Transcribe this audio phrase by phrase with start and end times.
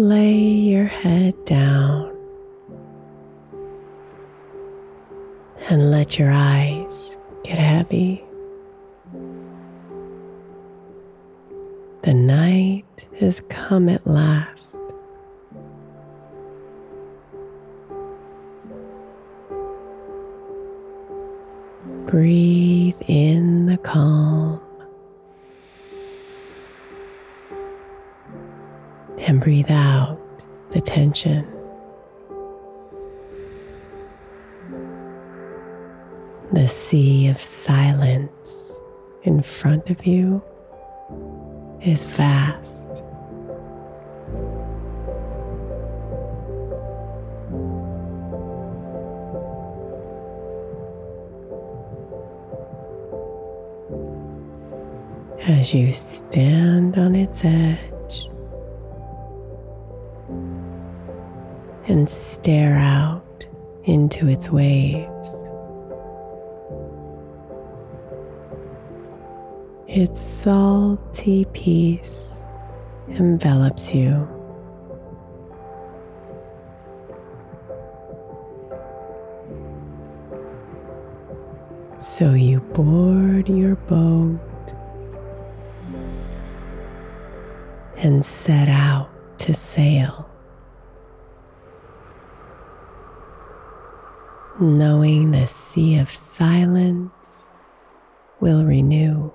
[0.00, 2.16] Lay your head down
[5.68, 8.24] and let your eyes get heavy.
[12.00, 14.78] The night has come at last.
[22.06, 24.62] Breathe in the calm.
[29.40, 30.20] Breathe out
[30.70, 31.46] the tension.
[36.52, 38.78] The sea of silence
[39.22, 40.42] in front of you
[41.82, 42.86] is vast.
[55.46, 57.89] As you stand on its edge,
[62.10, 63.46] stare out
[63.84, 65.50] into its waves.
[69.86, 72.44] Its salty peace
[73.08, 74.28] envelops you.
[81.96, 84.38] So you board your boat
[87.96, 90.26] and set out to sail.
[94.60, 97.46] Knowing the sea of silence
[98.40, 99.32] will renew.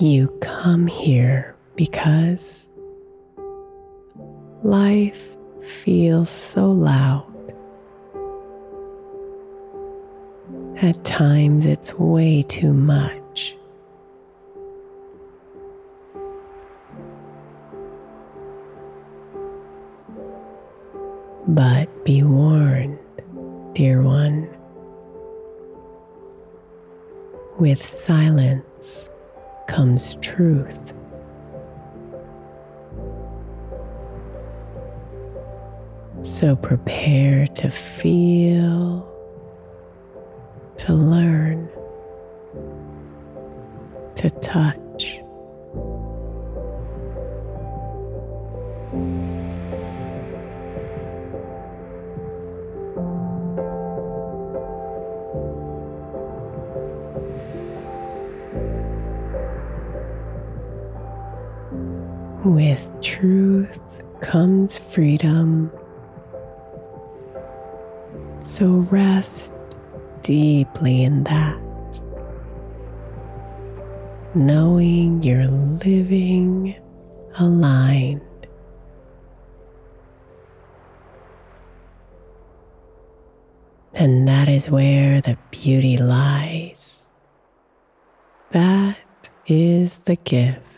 [0.00, 2.68] You come here because
[4.64, 7.32] life feels so loud.
[10.78, 13.56] At times, it's way too much.
[21.46, 22.98] But be warned,
[23.74, 24.48] dear one,
[27.60, 29.08] with silence
[29.66, 30.94] comes truth.
[36.22, 39.06] So prepare to feel,
[40.78, 41.68] to learn,
[44.14, 44.83] to touch.
[64.72, 65.70] Freedom.
[68.40, 69.54] So rest
[70.22, 71.58] deeply in that,
[74.34, 76.76] knowing you're living
[77.38, 78.20] aligned.
[83.94, 87.12] And that is where the beauty lies.
[88.50, 88.98] That
[89.46, 90.73] is the gift.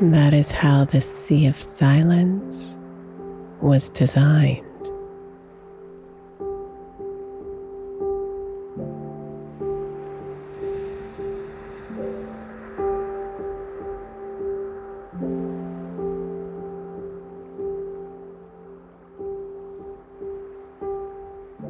[0.00, 2.78] That is how the sea of silence
[3.60, 4.64] was designed.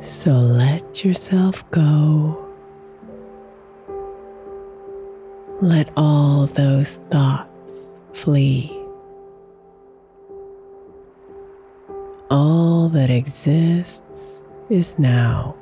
[0.02, 2.46] So let yourself go.
[5.62, 7.47] Let all those thoughts
[8.18, 8.68] flee.
[12.30, 15.54] All that exists is now.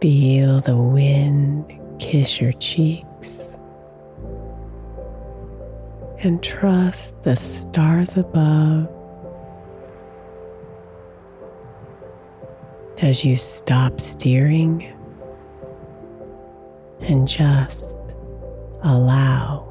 [0.00, 3.56] Feel the wind kiss your cheeks
[6.18, 8.88] and trust the stars above
[13.02, 14.84] as you stop steering
[17.00, 17.96] and just
[18.82, 19.69] allow.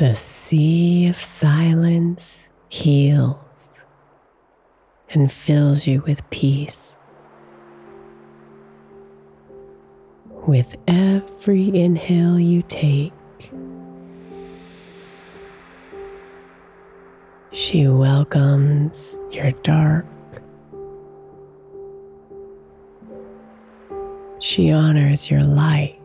[0.00, 3.84] The sea of silence heals
[5.10, 6.96] and fills you with peace.
[10.46, 13.12] With every inhale you take,
[17.52, 20.06] she welcomes your dark.
[24.38, 25.99] She honors your light.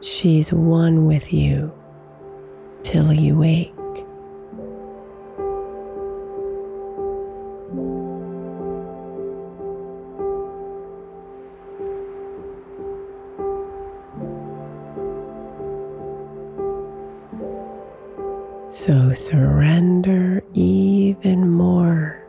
[0.00, 1.72] She's one with you
[2.84, 3.74] till you wake.
[18.68, 22.22] So surrender even more.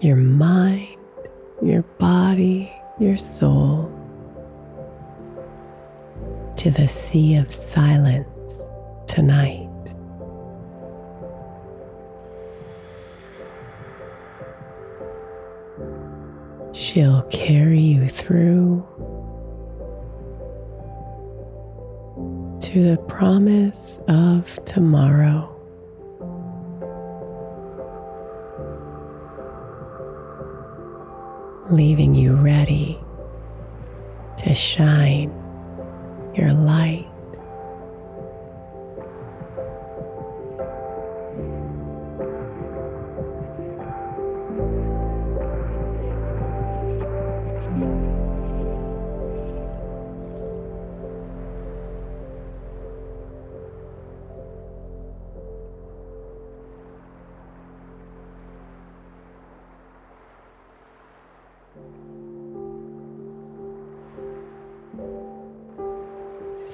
[0.00, 0.96] Your mind,
[1.60, 3.87] your body, your soul
[6.58, 8.58] to the sea of silence
[9.06, 9.70] tonight.
[16.72, 18.84] She'll carry you through
[22.62, 25.54] to the promise of tomorrow.
[31.70, 32.98] Leaving you ready
[34.38, 35.32] to shine
[36.38, 37.07] your light.